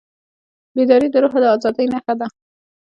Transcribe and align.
بیداري 0.75 1.07
د 1.11 1.15
روح 1.23 1.33
د 1.41 1.45
ازادۍ 1.55 1.85
نښه 1.93 2.13
ده. 2.19 2.27